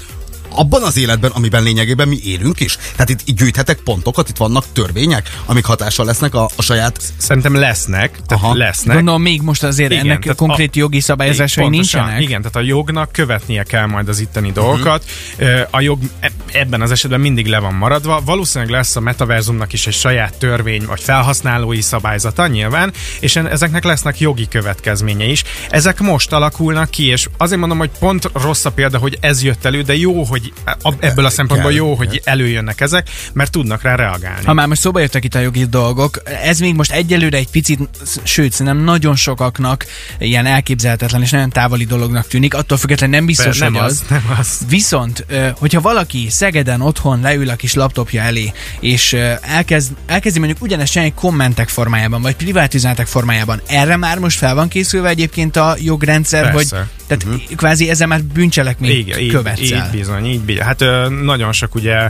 abban 0.49 0.83
az 0.83 0.97
életben, 0.97 1.31
amiben 1.31 1.63
lényegében 1.63 2.07
mi 2.07 2.19
élünk 2.23 2.59
is. 2.59 2.77
Tehát 2.91 3.09
itt, 3.09 3.19
itt 3.25 3.37
gyűjthetek 3.37 3.79
pontokat, 3.79 4.29
itt 4.29 4.37
vannak 4.37 4.65
törvények, 4.73 5.29
amik 5.45 5.65
hatással 5.65 6.05
lesznek 6.05 6.33
a, 6.35 6.49
a 6.55 6.61
saját... 6.61 7.01
Szerintem 7.17 7.55
lesznek, 7.55 8.11
tehát 8.27 8.43
Aha. 8.43 8.55
lesznek. 8.55 8.95
Gondolom 8.95 9.21
még 9.21 9.41
most 9.41 9.63
azért 9.63 9.91
Igen, 9.91 10.05
ennek 10.05 10.21
tehát 10.21 10.37
konkrét 10.37 10.69
a- 10.75 10.79
jogi 10.79 10.99
szabályozásai 10.99 11.63
Pontosan, 11.63 11.99
nincsenek. 12.01 12.27
Igen, 12.29 12.41
tehát 12.41 12.55
a 12.55 12.61
jognak 12.61 13.11
követnie 13.11 13.63
kell 13.63 13.85
majd 13.85 14.07
az 14.07 14.19
itteni 14.19 14.51
dolgokat. 14.51 15.03
Ö, 15.37 15.61
A 15.69 15.81
jog 15.81 15.99
e- 16.19 16.31
ebben 16.51 16.81
az 16.81 16.91
esetben 16.91 17.19
mindig 17.19 17.47
le 17.47 17.59
van 17.59 17.73
maradva. 17.73 18.21
Valószínűleg 18.25 18.73
lesz 18.73 18.95
a 18.95 18.99
metaverzumnak 18.99 19.73
is 19.73 19.87
egy 19.87 19.93
saját 19.93 20.37
törvény, 20.37 20.85
vagy 20.85 21.01
felhasználói 21.01 21.81
szabályzata 21.81 22.47
nyilván, 22.47 22.93
és 23.19 23.35
ezeknek 23.35 23.83
lesznek 23.83 24.19
jogi 24.19 24.47
következménye 24.47 25.25
is. 25.25 25.43
Ezek 25.69 25.99
most 25.99 26.31
alakulnak 26.33 26.89
ki, 26.89 27.05
és 27.07 27.27
azért 27.37 27.59
mondom, 27.59 27.77
hogy 27.77 27.89
pont 27.99 28.29
rossz 28.33 28.65
a 28.65 28.71
példa, 28.71 28.97
hogy 28.97 29.17
ez 29.21 29.43
jött 29.43 29.65
elő, 29.65 29.81
de 29.81 29.95
jó, 29.95 30.23
hogy 30.23 30.38
a- 30.81 30.93
ebből 30.99 31.25
a 31.25 31.29
szempontból 31.29 31.73
jó, 31.73 31.93
hogy 31.93 32.21
előjönnek 32.23 32.81
ezek, 32.81 33.09
mert 33.33 33.51
tudnak 33.51 33.81
rá 33.81 33.95
reagálni. 33.95 34.45
Ha 34.45 34.53
már 34.53 34.67
most 34.67 34.81
szóba 34.81 34.99
jöttek 34.99 35.23
itt 35.23 35.35
a 35.35 35.39
jogi 35.39 35.65
dolgok, 35.65 36.21
ez 36.43 36.59
még 36.59 36.75
most 36.75 36.91
egyelőre 36.91 37.37
egy 37.37 37.49
picit, 37.49 37.79
sőt, 38.23 38.51
szerintem 38.51 38.83
nagyon 38.83 39.15
sokaknak 39.15 39.85
ilyen 40.19 40.45
elképzelhetetlen 40.45 41.21
és 41.21 41.29
nagyon 41.29 41.49
távoli 41.49 41.85
dolognak 41.85 42.27
tűnik, 42.27 42.53
attól 42.53 42.77
függetlenül 42.77 43.15
nem 43.15 43.25
biztos, 43.25 43.57
nem 43.57 43.73
hogy 43.73 43.83
az, 43.83 44.03
nem 44.09 44.23
az. 44.39 44.57
Viszont, 44.67 45.25
hogyha 45.57 45.81
valaki 45.81 46.27
Szegeden 46.29 46.81
otthon 46.81 47.21
leül 47.21 47.49
a 47.49 47.55
kis 47.55 47.73
laptopja 47.73 48.21
elé, 48.21 48.53
és 48.79 49.13
elkezd, 49.41 49.91
elkezdi 50.05 50.39
mondjuk 50.39 50.61
ugyanezt 50.61 50.91
csinálni 50.91 51.13
kommentek 51.15 51.69
formájában, 51.69 52.21
vagy 52.21 52.35
privát 52.35 52.73
üzenetek 52.73 53.07
formájában, 53.07 53.61
erre 53.67 53.95
már 53.95 54.19
most 54.19 54.37
fel 54.37 54.55
van 54.55 54.67
készülve 54.67 55.09
egyébként 55.09 55.55
a 55.55 55.75
jogrendszer, 55.79 56.51
Persze. 56.51 56.77
hogy 56.77 56.87
tehát 57.07 57.23
uh-huh. 57.23 57.55
kvázi 57.55 57.89
ezzel 57.89 58.07
már 58.07 58.23
bűncselekményt 58.23 59.19
így, 59.19 59.27
követsz 59.27 59.59
így 59.59 59.71
el. 59.71 59.89
bizony, 59.91 60.25
így. 60.29 60.59
Hát 60.59 60.83
nagyon 61.23 61.51
sok 61.51 61.75
ugye 61.75 62.09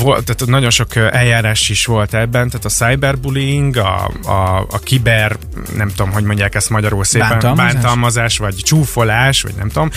volt, 0.00 0.24
tehát 0.24 0.46
nagyon 0.46 0.70
sok 0.70 0.96
eljárás 0.96 1.68
is 1.68 1.86
volt 1.86 2.14
ebben, 2.14 2.48
tehát 2.48 2.64
a 2.64 2.68
cyberbullying, 2.68 3.76
a, 3.76 4.10
a, 4.24 4.66
a 4.70 4.78
kiber, 4.78 5.36
nem 5.76 5.88
tudom, 5.88 6.12
hogy 6.12 6.24
mondják 6.24 6.54
ezt 6.54 6.70
magyarul 6.70 7.04
szépen, 7.04 7.28
Bántalmazás? 7.28 7.72
bántalmazás 7.72 8.38
vagy 8.38 8.54
csúfolás, 8.54 9.42
vagy 9.42 9.54
nem 9.54 9.68
tudom. 9.68 9.90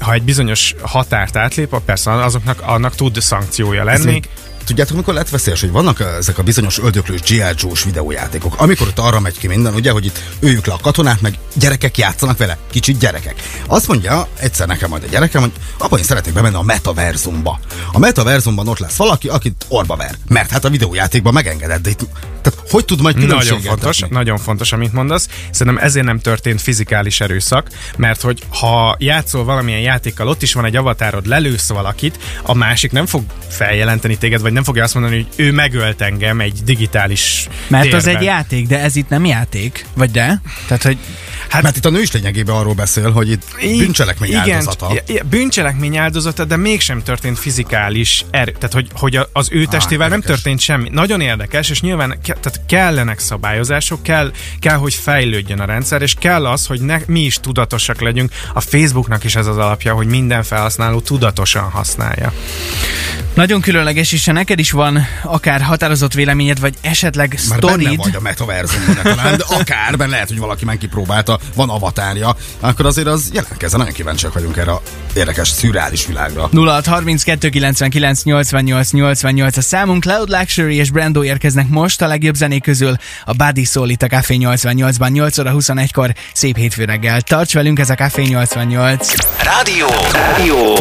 Ha 0.00 0.12
egy 0.12 0.22
bizonyos 0.22 0.74
határt 0.82 1.36
átlép, 1.36 1.76
persze 1.84 2.12
azoknak 2.12 2.60
annak 2.60 2.94
tud 2.94 3.20
szankciója 3.20 3.84
lenni. 3.84 4.04
még, 4.04 4.28
tudjátok, 4.64 4.96
mikor 4.96 5.14
lett 5.14 5.28
veszélyes, 5.28 5.60
hogy 5.60 5.70
vannak 5.70 6.00
ezek 6.00 6.38
a 6.38 6.42
bizonyos 6.42 6.78
öldöklős 6.78 7.20
G.I. 7.20 7.42
Joe-s 7.56 7.84
videójátékok, 7.84 8.60
amikor 8.60 8.86
ott 8.86 8.98
arra 8.98 9.20
megy 9.20 9.38
ki 9.38 9.46
minden, 9.46 9.74
ugye, 9.74 9.90
hogy 9.90 10.04
itt 10.04 10.22
öljük 10.40 10.66
le 10.66 10.72
a 10.72 10.78
katonát, 10.82 11.20
meg 11.20 11.38
gyerekek 11.54 11.98
játszanak 11.98 12.38
vele, 12.38 12.58
kicsit 12.70 12.98
gyerekek. 12.98 13.42
Azt 13.66 13.88
mondja 13.88 14.28
egyszer 14.38 14.66
nekem 14.66 14.90
majd 14.90 15.02
a 15.02 15.06
gyerekem, 15.06 15.40
hogy 15.40 15.52
apa, 15.78 15.98
én 15.98 16.04
szeretnék 16.04 16.34
bemenni 16.34 16.54
a 16.54 16.62
metaverzumba. 16.62 17.60
A 17.92 17.98
metaverzumban 17.98 18.68
ott 18.68 18.78
lesz 18.78 18.96
valaki, 18.96 19.28
akit 19.28 19.64
orba 19.68 19.96
ver. 19.96 20.14
Mert 20.28 20.50
hát 20.50 20.64
a 20.64 20.70
videójátékban 20.70 21.32
megengedett, 21.32 21.82
de 21.82 21.90
itt, 21.90 22.00
tehát 22.42 22.70
hogy 22.70 22.84
tud 22.84 23.00
majd 23.00 23.14
Nagyon 23.14 23.28
különbséget 23.28 23.66
fontos, 23.66 23.96
tenni? 23.96 24.12
nagyon 24.12 24.38
fontos, 24.38 24.72
amit 24.72 24.92
mondasz. 24.92 25.28
Szerintem 25.50 25.84
ezért 25.84 26.06
nem 26.06 26.20
történt 26.20 26.60
fizikális 26.60 27.20
erőszak, 27.20 27.68
mert 27.96 28.20
hogy 28.20 28.42
ha 28.48 28.96
játszol 28.98 29.44
valamilyen 29.44 29.80
játékkal, 29.80 30.28
ott 30.28 30.42
is 30.42 30.52
van 30.52 30.64
egy 30.64 30.76
avatárod, 30.76 31.26
lelősz 31.26 31.68
valakit, 31.68 32.18
a 32.42 32.54
másik 32.54 32.92
nem 32.92 33.06
fog 33.06 33.22
feljelenteni 33.48 34.18
téged, 34.18 34.40
vagy 34.40 34.52
nem 34.54 34.64
fogja 34.64 34.82
azt 34.82 34.94
mondani, 34.94 35.14
hogy 35.16 35.44
ő 35.46 35.52
megölt 35.52 36.00
engem 36.00 36.40
egy 36.40 36.60
digitális 36.64 37.48
Mert 37.68 37.92
az 37.92 38.02
térben. 38.02 38.16
egy 38.22 38.26
játék, 38.28 38.66
de 38.66 38.80
ez 38.80 38.96
itt 38.96 39.08
nem 39.08 39.24
játék, 39.24 39.86
vagy 39.94 40.10
de? 40.10 40.40
Tehát, 40.66 40.82
hogy 40.82 40.98
Hát, 41.48 41.62
mert 41.62 41.76
itt 41.76 41.84
a 41.84 41.90
nő 41.90 42.00
is 42.00 42.12
lényegében 42.12 42.54
arról 42.56 42.74
beszél, 42.74 43.10
hogy 43.10 43.30
itt 43.30 43.42
bűncselekmény 43.78 44.30
Igen, 44.30 44.50
áldozata. 44.50 44.92
bűncselekmény 45.30 45.96
áldozata, 45.96 46.44
de 46.44 46.56
mégsem 46.56 47.02
történt 47.02 47.38
fizikális 47.38 48.24
erő. 48.30 48.52
Tehát, 48.52 48.72
hogy, 48.72 48.88
hogy 48.94 49.16
a- 49.16 49.28
az 49.32 49.48
ő 49.52 49.64
testével 49.64 50.08
nem 50.08 50.18
érdekes. 50.18 50.36
történt 50.42 50.60
semmi. 50.60 50.88
Nagyon 50.92 51.20
érdekes, 51.20 51.70
és 51.70 51.80
nyilván 51.80 52.08
ke, 52.22 52.32
tehát 52.40 52.60
kellenek 52.66 53.18
szabályozások, 53.18 54.02
kell, 54.02 54.32
kell, 54.60 54.76
hogy 54.76 54.94
fejlődjön 54.94 55.60
a 55.60 55.64
rendszer, 55.64 56.02
és 56.02 56.14
kell 56.18 56.46
az, 56.46 56.66
hogy 56.66 56.80
ne, 56.80 56.98
mi 57.06 57.20
is 57.20 57.34
tudatosak 57.36 58.00
legyünk. 58.00 58.32
A 58.54 58.60
Facebooknak 58.60 59.24
is 59.24 59.34
ez 59.36 59.46
az 59.46 59.56
alapja, 59.56 59.94
hogy 59.94 60.06
minden 60.06 60.42
felhasználó 60.42 61.00
tudatosan 61.00 61.70
használja. 61.70 62.32
nagyon 63.34 63.60
különleges, 63.60 64.12
és 64.12 64.24
ha 64.26 64.32
neked 64.44 64.58
is 64.58 64.70
van 64.70 65.06
akár 65.22 65.62
határozott 65.62 66.12
véleményed, 66.12 66.60
vagy 66.60 66.74
esetleg 66.80 67.38
Már 67.48 67.58
benne 67.58 67.72
sztorid, 67.72 67.96
vagy 67.96 68.14
a 68.16 68.20
metaverzumban 68.20 68.98
talán, 69.02 69.36
de 69.36 69.44
akár, 69.48 69.96
mert 69.96 70.10
lehet, 70.10 70.28
hogy 70.28 70.38
valaki 70.38 70.64
már 70.64 70.78
kipróbálta, 70.78 71.38
van 71.54 71.70
avatárja, 71.70 72.36
akkor 72.60 72.86
azért 72.86 73.06
az 73.06 73.30
jelentkezzen, 73.32 73.78
nagyon 73.78 73.94
kíváncsiak 73.94 74.32
vagyunk 74.32 74.56
erre 74.56 74.72
a 74.72 74.82
érdekes, 75.14 75.48
szürreális 75.48 76.06
világra. 76.06 76.48
0632 76.52 77.48
99 77.48 78.22
88 78.22 78.90
88 78.90 79.56
a 79.56 79.60
számunk, 79.60 80.04
Loud 80.04 80.28
Luxury 80.28 80.76
és 80.76 80.90
Brando 80.90 81.24
érkeznek 81.24 81.68
most 81.68 82.02
a 82.02 82.06
legjobb 82.06 82.34
zenék 82.34 82.62
közül. 82.62 82.96
A 83.24 83.32
Buddy 83.32 83.64
Soul 83.64 83.88
itt 83.88 84.02
a 84.02 84.06
Café 84.06 84.36
88-ban 84.40 85.12
8 85.12 85.38
óra 85.38 85.52
21-kor. 85.54 86.14
Szép 86.32 86.56
hétfő 86.56 86.84
reggel. 86.84 87.20
Tarts 87.20 87.54
velünk, 87.54 87.78
ez 87.78 87.90
a 87.90 87.94
Café 87.94 88.22
88. 88.22 89.14
Rádió. 89.42 89.86
Rádió. 90.12 90.74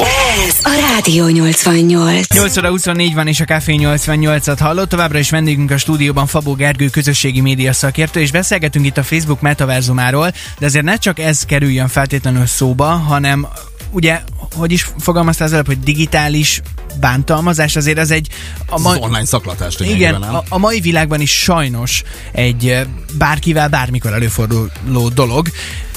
Ez 0.47 0.57
a 0.63 0.93
Rádió 0.93 1.27
88. 1.27 2.33
8 2.33 2.57
óra 2.57 2.69
24 2.69 3.13
van 3.13 3.27
és 3.27 3.39
a 3.39 3.45
Café 3.53 3.77
88-at 3.79 4.57
hallott. 4.59 4.89
Továbbra 4.89 5.17
is 5.17 5.29
vendégünk 5.29 5.71
a 5.71 5.77
stúdióban 5.77 6.27
Fabó 6.27 6.53
Gergő 6.53 6.87
közösségi 6.87 7.41
média 7.41 7.73
szakértő, 7.73 8.19
és 8.19 8.31
beszélgetünk 8.31 8.85
itt 8.85 8.97
a 8.97 9.03
Facebook 9.03 9.41
metaverzumáról, 9.41 10.31
de 10.59 10.65
azért 10.65 10.85
ne 10.85 10.97
csak 10.97 11.19
ez 11.19 11.45
kerüljön 11.45 11.87
feltétlenül 11.87 12.45
szóba, 12.45 12.85
hanem 12.85 13.47
ugye, 13.91 14.21
hogy 14.55 14.71
is 14.71 14.89
fogalmaztál 14.97 15.47
az 15.47 15.53
előbb, 15.53 15.65
hogy 15.65 15.79
digitális 15.79 16.61
bántalmazás, 16.99 17.75
azért 17.75 17.97
ez 17.97 18.11
egy... 18.11 18.27
A 18.67 18.73
Az 18.73 18.85
online 18.85 19.25
szaklatás 19.25 19.75
igen, 19.79 20.21
a, 20.21 20.43
a 20.49 20.57
mai 20.57 20.79
világban 20.79 21.21
is 21.21 21.31
sajnos 21.31 22.03
egy 22.31 22.87
bárkivel 23.17 23.67
bármikor 23.67 24.13
előforduló 24.13 25.09
dolog, 25.09 25.47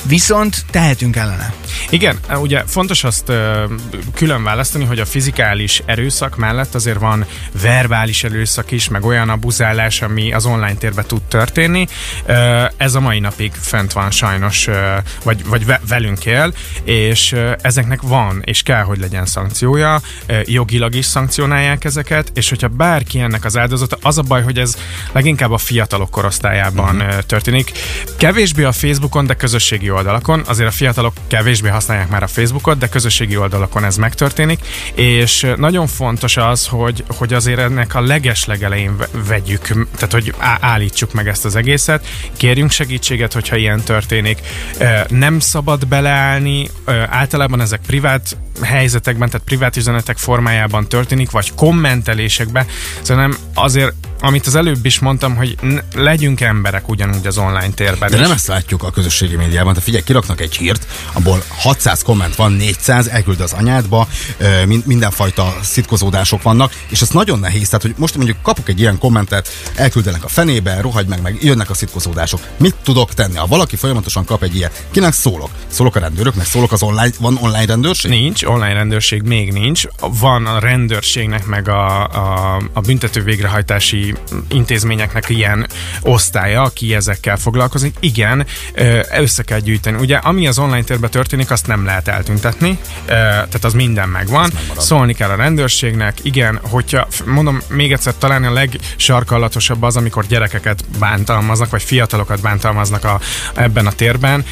viszont 0.08 0.64
tehetünk 0.70 1.16
ellene. 1.16 1.54
Igen, 1.90 2.18
ugye 2.34 2.62
fontos 2.66 3.04
azt 3.04 3.28
ö, 3.28 3.64
külön 4.14 4.42
választani, 4.42 4.84
hogy 4.84 4.98
a 4.98 5.04
fizikális 5.06 5.82
erőszak 5.84 6.36
mellett 6.36 6.75
azért 6.75 6.98
van 6.98 7.26
verbális 7.62 8.25
erőszak 8.25 8.70
is, 8.70 8.88
meg 8.88 9.04
olyan 9.04 9.28
abuzálás, 9.28 10.02
ami 10.02 10.32
az 10.32 10.46
online 10.46 10.75
térben 10.75 11.04
tud 11.06 11.22
történni. 11.22 11.86
Ö, 12.26 12.64
Ez 12.76 12.94
a 12.94 13.00
mai 13.00 13.18
napig 13.18 13.52
fent 13.60 13.92
van 13.92 14.10
sajnos, 14.10 14.68
vagy, 15.22 15.44
vagy 15.44 15.66
ve- 15.66 15.80
velünk 15.88 16.25
él, 16.26 16.54
és 16.84 17.34
ezeknek 17.60 18.02
van, 18.02 18.42
és 18.44 18.62
kell, 18.62 18.82
hogy 18.82 18.98
legyen 18.98 19.26
szankciója, 19.26 20.00
jogilag 20.44 20.94
is 20.94 21.04
szankcionálják 21.04 21.84
ezeket, 21.84 22.30
és 22.34 22.48
hogyha 22.48 22.68
bárki 22.68 23.20
ennek 23.20 23.44
az 23.44 23.56
áldozata, 23.56 23.98
az 24.02 24.18
a 24.18 24.22
baj, 24.22 24.42
hogy 24.42 24.58
ez 24.58 24.76
leginkább 25.12 25.50
a 25.50 25.58
fiatalok 25.58 26.10
korosztályában 26.10 26.96
uh-huh. 26.96 27.18
történik. 27.18 27.72
Kevésbé 28.18 28.62
a 28.62 28.72
Facebookon, 28.72 29.26
de 29.26 29.34
közösségi 29.34 29.88
oldalakon. 29.96 30.42
Azért 30.46 30.68
a 30.68 30.72
fiatalok 30.72 31.12
kevésbé 31.26 31.68
használják 31.68 32.08
már 32.08 32.22
a 32.22 32.26
Facebookot, 32.26 32.78
de 32.78 32.88
közösségi 32.88 33.36
oldalakon 33.36 33.84
ez 33.84 33.96
megtörténik, 33.96 34.60
és 34.94 35.46
nagyon 35.56 35.86
fontos 35.86 36.36
az, 36.36 36.66
hogy, 36.66 37.04
hogy 37.16 37.32
azért 37.32 37.58
ennek 37.58 37.94
a 37.94 38.00
legeslegelején 38.00 38.96
ve- 38.96 39.10
vegyük, 39.26 39.62
tehát 39.94 40.12
hogy 40.12 40.34
állítsuk 40.60 41.12
meg 41.12 41.28
ezt 41.28 41.44
az 41.44 41.56
egészet, 41.56 42.06
kérjünk 42.36 42.70
segítséget, 42.70 43.32
hogyha 43.32 43.56
ilyen 43.56 43.80
történik. 43.80 44.38
Nem 45.08 45.40
szabad 45.40 45.86
beleállni, 45.86 46.70
általában 47.08 47.60
ezek 47.60 47.80
privát 47.86 48.36
helyzetekben, 48.62 49.30
tehát 49.30 49.46
privát 49.46 49.76
üzenetek 49.76 50.18
formájában 50.18 50.88
történik, 50.88 51.30
vagy 51.30 51.54
kommentelésekben. 51.54 52.66
Szerintem 53.02 53.36
azért, 53.54 53.92
amit 54.20 54.46
az 54.46 54.54
előbb 54.54 54.86
is 54.86 54.98
mondtam, 54.98 55.36
hogy 55.36 55.56
legyünk 55.94 56.40
emberek 56.40 56.88
ugyanúgy 56.88 57.26
az 57.26 57.38
online 57.38 57.70
térben. 57.75 58.10
De 58.10 58.16
is. 58.16 58.22
nem 58.22 58.30
ezt 58.30 58.46
látjuk 58.46 58.82
a 58.82 58.90
közösségi 58.90 59.36
médiában. 59.36 59.75
Te 59.75 59.80
figyelj, 59.80 60.02
kiraknak 60.02 60.40
egy 60.40 60.56
hírt, 60.56 60.86
abból 61.12 61.42
600 61.48 62.02
komment 62.02 62.34
van, 62.34 62.52
400, 62.52 63.06
elküld 63.06 63.40
az 63.40 63.52
anyádba, 63.52 64.08
mindenfajta 64.84 65.56
szitkozódások 65.62 66.42
vannak, 66.42 66.72
és 66.88 67.00
ez 67.00 67.08
nagyon 67.08 67.38
nehéz. 67.38 67.68
Tehát, 67.68 67.82
hogy 67.82 67.94
most 67.96 68.16
mondjuk 68.16 68.42
kapok 68.42 68.68
egy 68.68 68.80
ilyen 68.80 68.98
kommentet, 68.98 69.48
elküldenek 69.75 70.25
a 70.25 70.28
fenébe, 70.28 70.80
rohagy 70.80 71.06
meg, 71.06 71.22
meg 71.22 71.38
jönnek 71.42 71.70
a 71.70 71.75
szitkozódások. 71.75 72.40
Mit 72.56 72.75
tudok 72.82 73.14
tenni? 73.14 73.36
Ha 73.36 73.46
valaki 73.46 73.76
folyamatosan 73.76 74.25
kap 74.25 74.42
egy 74.42 74.56
ilyet, 74.56 74.86
kinek 74.90 75.12
szólok? 75.12 75.50
Szólok 75.66 75.96
a 75.96 76.00
rendőröknek, 76.00 76.46
szólok 76.46 76.72
az 76.72 76.82
online, 76.82 77.10
van 77.20 77.38
online 77.40 77.66
rendőrség? 77.66 78.10
Nincs, 78.10 78.44
online 78.46 78.72
rendőrség 78.72 79.22
még 79.22 79.52
nincs. 79.52 79.84
Van 80.00 80.46
a 80.46 80.58
rendőrségnek, 80.58 81.46
meg 81.46 81.68
a, 81.68 82.04
a, 82.04 82.56
a 82.72 82.80
büntető 82.80 83.22
végrehajtási 83.22 84.14
intézményeknek 84.48 85.28
ilyen 85.28 85.66
osztálya, 86.00 86.62
aki 86.62 86.94
ezekkel 86.94 87.36
foglalkozik. 87.36 87.96
Igen, 88.00 88.46
össze 89.12 89.42
kell 89.42 89.58
gyűjteni. 89.58 89.98
Ugye, 89.98 90.16
ami 90.16 90.46
az 90.46 90.58
online 90.58 90.82
térben 90.82 91.10
történik, 91.10 91.50
azt 91.50 91.66
nem 91.66 91.84
lehet 91.84 92.08
eltüntetni, 92.08 92.78
tehát 93.06 93.64
az 93.64 93.72
minden 93.72 94.08
megvan. 94.08 94.50
Szólni 94.76 95.14
kell 95.14 95.30
a 95.30 95.36
rendőrségnek. 95.36 96.14
Igen, 96.22 96.60
hogyha, 96.62 97.06
mondom 97.24 97.60
még 97.68 97.92
egyszer, 97.92 98.14
talán 98.18 98.44
a 98.44 98.52
legsarkallatosabb 98.52 99.82
az, 99.82 99.96
amikor 99.96 100.26
gyerekeket 100.26 100.84
bántalmaznak, 100.98 101.70
vagy 101.70 101.82
fiatalokat 101.82 102.40
bántalmaznak 102.40 103.04
a, 103.04 103.20
ebben 103.54 103.86
a 103.86 103.92
térben. 103.92 104.44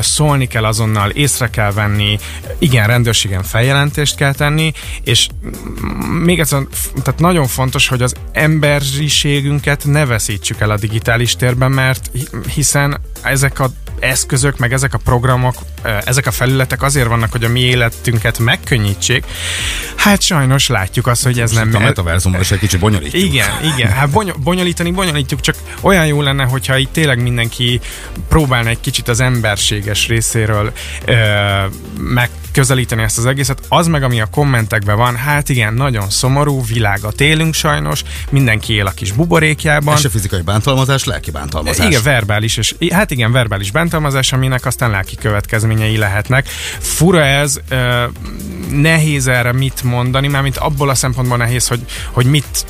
Szólni 0.00 0.46
kell 0.46 0.64
azonnal, 0.64 1.10
észre 1.10 1.50
kell 1.50 1.72
venni. 1.72 2.18
Igen, 2.58 2.86
rendőrségen 2.86 3.41
ilyen 3.42 3.62
feljelentést 3.62 4.16
kell 4.16 4.34
tenni, 4.34 4.72
és 5.04 5.28
még 6.22 6.40
egyszer, 6.40 6.62
tehát 7.02 7.20
nagyon 7.20 7.46
fontos, 7.46 7.88
hogy 7.88 8.02
az 8.02 8.14
emberiségünket 8.32 9.84
ne 9.84 10.06
veszítsük 10.06 10.60
el 10.60 10.70
a 10.70 10.76
digitális 10.76 11.36
térben, 11.36 11.70
mert 11.70 12.10
hi- 12.12 12.28
hiszen 12.54 13.00
ezek 13.22 13.60
a 13.60 13.70
eszközök, 14.00 14.58
meg 14.58 14.72
ezek 14.72 14.94
a 14.94 14.98
programok, 14.98 15.54
ezek 16.04 16.26
a 16.26 16.30
felületek 16.30 16.82
azért 16.82 17.06
vannak, 17.08 17.32
hogy 17.32 17.44
a 17.44 17.48
mi 17.48 17.60
életünket 17.60 18.38
megkönnyítsék. 18.38 19.24
Hát 19.96 20.22
sajnos 20.22 20.68
látjuk 20.68 21.06
azt, 21.06 21.22
hogy 21.22 21.40
ez 21.40 21.50
nem... 21.50 21.70
a 21.74 21.78
metaverzumban 21.78 22.40
is 22.40 22.50
egy 22.50 22.58
kicsit 22.58 22.80
bonyolítjuk. 22.80 23.22
Igen, 23.22 23.50
igen. 23.76 23.90
Hát 23.90 24.10
bony- 24.10 24.38
bonyolítani, 24.38 24.90
bonyolítjuk, 24.90 25.40
csak 25.40 25.54
olyan 25.80 26.06
jó 26.06 26.22
lenne, 26.22 26.44
hogyha 26.44 26.76
itt 26.76 26.92
tényleg 26.92 27.22
mindenki 27.22 27.80
próbálna 28.28 28.68
egy 28.68 28.80
kicsit 28.80 29.08
az 29.08 29.20
emberséges 29.20 30.08
részéről 30.08 30.72
ö, 31.04 31.14
megközelíteni 31.98 33.02
ezt 33.02 33.18
az 33.18 33.26
egészet. 33.32 33.60
Az 33.68 33.86
meg, 33.86 34.02
ami 34.02 34.20
a 34.20 34.26
kommentekben 34.26 34.96
van, 34.96 35.16
hát 35.16 35.48
igen, 35.48 35.74
nagyon 35.74 36.10
szomorú, 36.10 36.64
világot 36.64 37.20
élünk 37.20 37.54
sajnos, 37.54 38.02
mindenki 38.30 38.72
él 38.74 38.86
a 38.86 38.90
kis 38.90 39.12
buborékjában. 39.12 39.94
Ez 39.94 40.00
se 40.00 40.08
fizikai 40.08 40.40
bántalmazás, 40.40 41.04
lelki 41.04 41.30
bántalmazás. 41.30 41.86
Igen, 41.86 42.02
verbális, 42.02 42.56
és 42.56 42.74
hát 42.90 43.10
igen, 43.10 43.32
verbális 43.32 43.70
bántalmazás, 43.70 44.32
aminek 44.32 44.66
aztán 44.66 44.90
lelki 44.90 45.16
következményei 45.16 45.96
lehetnek. 45.96 46.48
Fura 46.78 47.22
ez, 47.22 47.60
nehéz 48.70 49.26
erre 49.26 49.52
mit 49.52 49.82
mondani, 49.82 50.28
mármint 50.28 50.56
abból 50.56 50.88
a 50.88 50.94
szempontból 50.94 51.36
nehéz, 51.36 51.66
hogy, 51.66 51.80
hogy 52.10 52.26
mit 52.26 52.64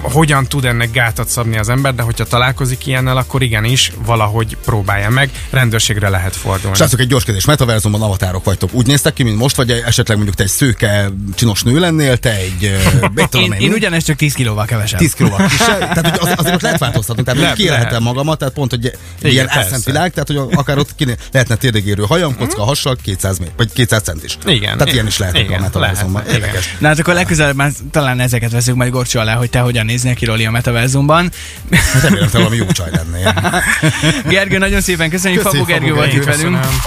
hogyan 0.00 0.46
tud 0.46 0.64
ennek 0.64 0.90
gátat 0.90 1.28
szabni 1.28 1.58
az 1.58 1.68
ember, 1.68 1.94
de 1.94 2.02
hogyha 2.02 2.24
találkozik 2.24 2.86
ilyennel, 2.86 3.16
akkor 3.16 3.42
igenis 3.42 3.92
valahogy 4.06 4.56
próbálja 4.64 5.10
meg, 5.10 5.30
rendőrségre 5.50 6.08
lehet 6.08 6.36
fordulni. 6.36 6.76
Srácok, 6.76 7.00
egy 7.00 7.06
gyors 7.08 7.24
kérdés. 7.24 7.44
Metaverzumban 7.44 8.02
avatárok 8.02 8.44
vagytok. 8.44 8.70
Úgy 8.72 8.86
néztek 8.86 9.12
ki, 9.12 9.22
mint 9.22 9.36
most, 9.38 9.56
vagy 9.56 9.70
esetleg 9.70 10.16
mondjuk 10.16 10.36
te 10.36 10.42
egy 10.42 10.48
szőke, 10.48 11.10
csinos 11.34 11.62
nő 11.62 11.78
lennél, 11.78 12.16
te 12.16 12.34
egy, 12.36 12.76
mit 13.14 13.28
tudom 13.28 13.46
Én, 13.46 13.52
én, 13.52 13.60
én 13.60 13.68
mi? 13.68 13.74
ugyanezt 13.74 14.06
csak 14.06 14.16
10 14.16 14.34
kilóval 14.34 14.64
kevesebb. 14.64 14.98
10 14.98 15.12
kilóval 15.12 15.46
kisebb. 15.58 15.78
Tehát 15.78 16.08
hogy 16.08 16.18
az, 16.28 16.34
azért 16.36 16.54
ott 16.54 16.62
lehet 16.62 16.78
változtatni. 16.78 17.22
Tehát 17.22 17.40
Lehet, 17.40 17.56
kiélhetem 17.56 17.88
lehet. 17.88 18.00
magamat, 18.02 18.38
tehát 18.38 18.54
pont, 18.54 18.70
hogy 18.70 18.84
Igen, 19.18 19.30
ilyen 19.32 19.48
elszent 19.48 19.84
világ, 19.84 20.12
tehát 20.12 20.26
hogy 20.28 20.56
akár 20.58 20.78
ott 20.78 20.94
kiné, 20.94 21.14
lehetne 21.32 21.54
térdigérő 21.54 22.04
hajam, 22.08 22.36
kocka, 22.36 22.62
hassal, 22.64 22.96
200 23.02 23.38
méter, 23.38 23.54
vagy 23.56 23.72
200 23.72 24.02
centis. 24.02 24.38
Igen. 24.46 24.76
Tehát 24.78 24.92
ilyen 24.92 25.06
is 25.06 25.18
lehet 25.18 25.38
Igen, 25.38 25.58
a 25.58 25.60
metaverzumban. 25.60 26.22
lehet. 26.26 26.38
Érdekes. 26.40 26.76
Na 26.78 26.88
hát 26.88 26.98
akkor 26.98 27.14
legközelebb 27.14 27.56
már 27.56 27.72
talán 27.90 28.20
ezeket 28.20 28.50
veszünk 28.50 28.76
majd 28.76 28.90
Gorcsó 28.92 29.20
alá, 29.20 29.34
hogy 29.34 29.50
te 29.50 29.58
hogyan 29.64 29.86
néznél 29.86 30.14
ki 30.14 30.24
Roli 30.24 30.44
a 30.44 30.50
metaverzumban. 30.50 31.30
Hát 31.70 32.02
Remélem, 32.02 32.28
te 32.28 32.38
valami 32.38 32.56
jó 32.56 32.66
csaj 32.66 32.90
lennél. 32.90 33.62
Gergő, 34.28 34.58
nagyon 34.58 34.80
szépen 34.80 35.10
köszönjük, 35.10 35.42
Köszi, 35.42 35.56
Fabó 35.56 35.68
Gergő 35.68 35.86
Fabó 35.86 35.96
volt 35.96 36.10
Gergő, 36.10 36.30
itt 36.30 36.36
velünk. 36.36 36.60
Köszönöm. 36.60 36.80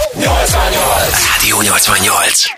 Rádió 1.36 1.60
88. 1.60 2.56